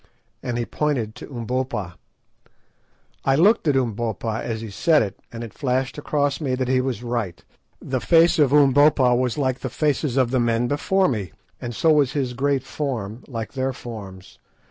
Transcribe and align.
and 0.41 0.57
he 0.57 0.65
pointed 0.65 1.13
to 1.13 1.29
Umbopa. 1.29 1.93
I 3.23 3.35
looked 3.35 3.67
at 3.67 3.75
Umbopa 3.75 4.41
as 4.43 4.61
he 4.61 4.71
said 4.71 5.03
it, 5.03 5.19
and 5.31 5.43
it 5.43 5.53
flashed 5.53 5.95
across 5.95 6.41
me 6.41 6.55
that 6.55 6.67
he 6.67 6.81
was 6.81 7.03
right. 7.03 7.45
The 7.79 8.01
face 8.01 8.39
of 8.39 8.51
Umbopa 8.51 9.13
was 9.13 9.37
like 9.37 9.59
the 9.59 9.69
faces 9.69 10.17
of 10.17 10.31
the 10.31 10.39
men 10.39 10.67
before 10.67 11.07
me, 11.07 11.33
and 11.61 11.75
so 11.75 11.91
was 11.93 12.13
his 12.13 12.33
great 12.33 12.63
form 12.63 13.23
like 13.27 13.53
their 13.53 13.73
forms. 13.73 14.39